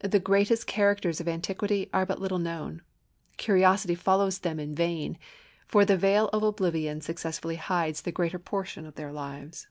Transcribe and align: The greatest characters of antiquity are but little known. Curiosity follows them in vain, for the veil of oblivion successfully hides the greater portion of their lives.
The 0.00 0.20
greatest 0.20 0.66
characters 0.66 1.22
of 1.22 1.26
antiquity 1.26 1.88
are 1.90 2.04
but 2.04 2.20
little 2.20 2.38
known. 2.38 2.82
Curiosity 3.38 3.94
follows 3.94 4.40
them 4.40 4.60
in 4.60 4.74
vain, 4.74 5.16
for 5.66 5.86
the 5.86 5.96
veil 5.96 6.28
of 6.34 6.42
oblivion 6.42 7.00
successfully 7.00 7.56
hides 7.56 8.02
the 8.02 8.12
greater 8.12 8.38
portion 8.38 8.84
of 8.84 8.96
their 8.96 9.10
lives. 9.10 9.66